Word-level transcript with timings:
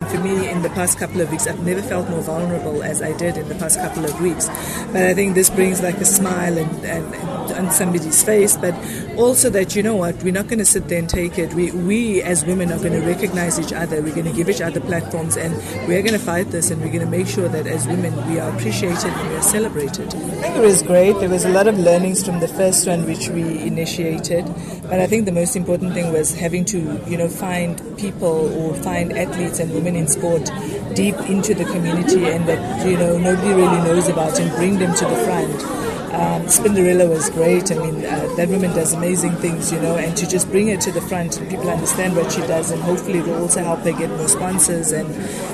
For 0.00 0.18
me, 0.18 0.50
in 0.50 0.60
the 0.60 0.68
past 0.68 0.98
couple 0.98 1.22
of 1.22 1.30
weeks, 1.30 1.46
I've 1.46 1.64
never 1.64 1.80
felt 1.80 2.10
more 2.10 2.20
vulnerable 2.20 2.82
as 2.82 3.00
I 3.00 3.16
did 3.16 3.38
in 3.38 3.48
the 3.48 3.54
past 3.54 3.80
couple 3.80 4.04
of 4.04 4.20
weeks. 4.20 4.46
But 4.92 5.04
I 5.04 5.14
think 5.14 5.34
this 5.34 5.48
brings 5.48 5.82
like 5.82 5.96
a 5.96 6.04
smile 6.04 6.58
and, 6.58 6.70
and, 6.84 7.14
and 7.14 7.52
on 7.52 7.70
somebody's 7.70 8.22
face, 8.22 8.58
but 8.58 8.74
also 9.16 9.48
that 9.48 9.74
you 9.74 9.82
know 9.82 9.96
what, 9.96 10.22
we're 10.22 10.34
not 10.34 10.48
going 10.48 10.58
to 10.58 10.66
sit 10.66 10.88
there 10.88 10.98
and 10.98 11.08
take 11.08 11.38
it. 11.38 11.54
We, 11.54 11.70
we 11.70 12.20
as 12.20 12.44
women 12.44 12.72
are 12.72 12.78
going 12.78 12.92
to 12.92 13.00
recognize 13.06 13.58
each 13.58 13.72
other. 13.72 14.02
We're 14.02 14.14
going 14.14 14.26
to 14.26 14.34
give 14.34 14.50
each 14.50 14.60
other 14.60 14.80
platforms, 14.80 15.38
and 15.38 15.56
we're 15.88 16.02
going 16.02 16.12
to 16.12 16.18
fight 16.18 16.50
this, 16.50 16.70
and 16.70 16.82
we're 16.82 16.92
going 16.92 17.04
to 17.04 17.10
make 17.10 17.26
sure 17.26 17.48
that 17.48 17.66
as 17.66 17.86
women 17.86 18.14
we 18.28 18.38
are 18.38 18.54
appreciated 18.54 19.06
and 19.06 19.30
we 19.30 19.36
are 19.36 19.42
celebrated. 19.42 20.08
I 20.14 20.18
think 20.18 20.56
it 20.56 20.60
was 20.60 20.82
great. 20.82 21.14
There 21.20 21.30
was 21.30 21.46
a 21.46 21.50
lot 21.50 21.68
of 21.68 21.78
learnings 21.78 22.22
from 22.22 22.40
the 22.40 22.48
first 22.48 22.86
one 22.86 23.06
which 23.06 23.30
we 23.30 23.62
initiated, 23.62 24.44
but 24.82 25.00
I 25.00 25.06
think 25.06 25.24
the 25.24 25.32
most 25.32 25.56
important 25.56 25.94
thing 25.94 26.12
was 26.12 26.34
having 26.34 26.66
to 26.66 27.02
you 27.06 27.16
know 27.16 27.28
find 27.28 27.80
people 27.96 28.52
or 28.58 28.74
find 28.74 29.16
athletes 29.16 29.58
and 29.58 29.72
women 29.72 29.85
women 29.86 30.00
in 30.00 30.08
sport 30.08 30.50
deep 30.94 31.14
into 31.30 31.54
the 31.54 31.64
community 31.64 32.24
and 32.24 32.48
that 32.48 32.86
you 32.86 32.96
know 32.96 33.16
nobody 33.18 33.48
really 33.48 33.82
knows 33.84 34.08
about 34.08 34.38
and 34.40 34.50
bring 34.56 34.78
them 34.78 34.94
to 34.94 35.04
the 35.04 35.16
front. 35.24 35.86
Um, 36.16 36.46
Spinderella 36.46 37.06
was 37.10 37.28
great. 37.30 37.70
I 37.70 37.74
mean, 37.74 38.06
uh, 38.06 38.34
that 38.36 38.48
woman 38.48 38.70
does 38.70 38.94
amazing 38.94 39.32
things, 39.32 39.70
you 39.70 39.78
know, 39.80 39.96
and 39.96 40.16
to 40.16 40.26
just 40.26 40.48
bring 40.50 40.68
her 40.68 40.76
to 40.78 40.90
the 40.90 41.02
front 41.02 41.36
and 41.36 41.50
people 41.50 41.68
understand 41.68 42.16
what 42.16 42.32
she 42.32 42.40
does, 42.42 42.70
and 42.70 42.80
hopefully 42.80 43.18
it 43.18 43.26
will 43.26 43.42
also 43.42 43.62
help 43.62 43.80
her 43.80 43.92
get 43.92 44.08
more 44.08 44.28
sponsors. 44.28 44.92
And, 44.92 45.08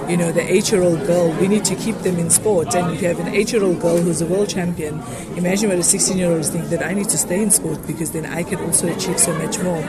you 0.09 0.17
know, 0.17 0.31
the 0.31 0.43
eight 0.43 0.71
year 0.71 0.83
old 0.83 1.05
girl, 1.05 1.33
we 1.41 1.49
need 1.49 1.65
to 1.65 1.75
keep 1.75 1.97
them 2.07 2.17
in 2.19 2.31
sport. 2.31 2.77
And 2.77 2.95
if 2.95 3.03
you 3.03 3.09
have 3.09 3.19
an 3.19 3.35
eight 3.35 3.51
year 3.51 3.65
old 3.65 3.81
girl 3.81 3.97
who's 3.97 4.21
a 4.21 4.27
world 4.27 4.51
champion, 4.51 5.03
imagine 5.37 5.69
what 5.69 5.79
a 5.79 5.83
16 5.83 6.17
year 6.17 6.31
old 6.31 6.41
is 6.41 6.51
thinking 6.51 6.71
that 6.71 6.87
I 6.87 6.95
need 6.95 7.09
to 7.09 7.19
stay 7.19 7.43
in 7.43 7.51
sport 7.51 7.85
because 7.85 8.13
then 8.13 8.27
I 8.27 8.45
can 8.45 8.61
also 8.61 8.87
achieve 8.87 9.19
so 9.19 9.37
much 9.39 9.59
more. 9.59 9.83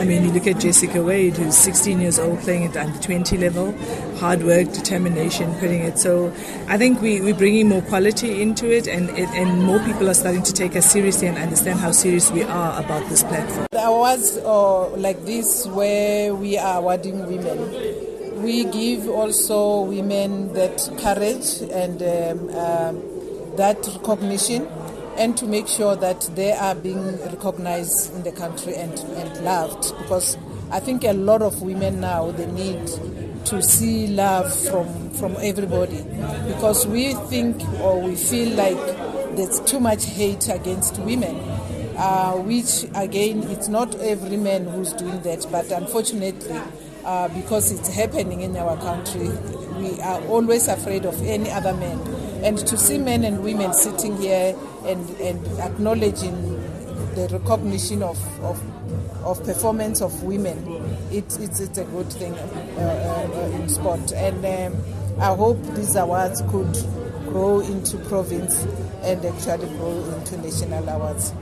I 0.00 0.04
mean, 0.04 0.24
you 0.24 0.32
look 0.32 0.46
at 0.46 0.58
Jessica 0.58 1.02
Wade, 1.02 1.36
who's 1.36 1.58
16 1.58 2.00
years 2.00 2.18
old, 2.18 2.38
playing 2.40 2.64
at 2.64 2.72
the 2.72 2.80
under 2.80 2.98
20 2.98 3.36
level, 3.36 3.76
hard 4.16 4.42
work, 4.42 4.72
determination, 4.72 5.52
putting 5.56 5.82
it. 5.82 5.98
So 5.98 6.32
I 6.68 6.78
think 6.78 7.02
we, 7.02 7.20
we're 7.20 7.34
bringing 7.34 7.68
more 7.68 7.82
quality 7.82 8.40
into 8.40 8.74
it, 8.74 8.88
and, 8.88 9.10
and 9.10 9.62
more 9.62 9.78
people 9.80 10.08
are 10.08 10.14
starting 10.14 10.42
to 10.44 10.54
take 10.54 10.74
us 10.74 10.90
seriously 10.90 11.26
and 11.26 11.36
understand 11.36 11.80
how 11.80 11.92
serious 11.92 12.30
we 12.30 12.42
are 12.44 12.82
about 12.82 13.06
this 13.10 13.22
platform. 13.22 13.66
The 13.72 13.84
awards 13.84 14.38
uh, 14.38 14.88
like 14.96 15.22
this, 15.26 15.66
where 15.66 16.34
we 16.34 16.56
are 16.56 16.78
awarding 16.78 17.26
women, 17.26 18.42
we 18.42 18.64
give 18.64 19.06
also 19.06 19.82
women 19.82 20.54
that 20.54 20.78
courage 20.98 21.60
and 21.70 22.00
um, 22.00 22.48
um, 22.56 23.56
that 23.56 23.86
recognition 23.98 24.66
and 25.16 25.36
to 25.36 25.46
make 25.46 25.68
sure 25.68 25.96
that 25.96 26.20
they 26.34 26.52
are 26.52 26.74
being 26.74 27.16
recognized 27.26 28.14
in 28.14 28.22
the 28.22 28.32
country 28.32 28.74
and, 28.74 28.98
and 28.98 29.44
loved 29.44 29.96
because 29.98 30.36
I 30.70 30.80
think 30.80 31.04
a 31.04 31.12
lot 31.12 31.42
of 31.42 31.62
women 31.62 32.00
now 32.00 32.30
they 32.30 32.46
need 32.46 32.86
to 33.46 33.62
see 33.62 34.06
love 34.06 34.54
from 34.68 35.10
from 35.10 35.36
everybody 35.40 36.02
because 36.46 36.86
we 36.86 37.14
think 37.28 37.60
or 37.80 38.00
we 38.00 38.14
feel 38.14 38.54
like 38.54 38.76
there's 39.36 39.60
too 39.60 39.80
much 39.80 40.04
hate 40.04 40.48
against 40.48 40.98
women 41.00 41.36
uh, 41.96 42.32
which 42.36 42.84
again 42.94 43.42
it's 43.50 43.68
not 43.68 43.94
every 43.96 44.36
man 44.36 44.64
who's 44.64 44.92
doing 44.92 45.20
that 45.22 45.44
but 45.50 45.70
unfortunately 45.72 46.60
uh, 47.04 47.28
because 47.28 47.72
it's 47.72 47.88
happening 47.88 48.42
in 48.42 48.56
our 48.56 48.76
country 48.78 49.28
we 49.78 50.00
are 50.00 50.20
always 50.26 50.68
afraid 50.68 51.04
of 51.04 51.20
any 51.22 51.50
other 51.50 51.74
man 51.74 51.98
and 52.42 52.58
to 52.58 52.76
see 52.76 52.98
men 52.98 53.24
and 53.24 53.42
women 53.42 53.72
sitting 53.74 54.16
here 54.16 54.56
and, 54.84 55.08
and 55.20 55.46
acknowledging 55.60 56.34
the 57.14 57.28
recognition 57.32 58.02
of, 58.02 58.18
of, 58.42 58.60
of 59.24 59.44
performance 59.44 60.00
of 60.00 60.22
women, 60.22 60.58
it, 61.10 61.24
it's, 61.40 61.60
it's 61.60 61.78
a 61.78 61.84
good 61.84 62.10
thing 62.12 62.32
uh, 62.34 63.30
uh, 63.34 63.56
in 63.56 63.68
sport. 63.68 64.12
And 64.12 64.44
um, 64.74 64.82
I 65.20 65.34
hope 65.34 65.60
these 65.74 65.96
awards 65.96 66.40
could 66.50 66.72
grow 67.28 67.60
into 67.60 67.98
province 68.08 68.64
and 69.02 69.24
actually 69.24 69.68
grow 69.76 70.02
into 70.14 70.36
national 70.38 70.88
awards. 70.88 71.32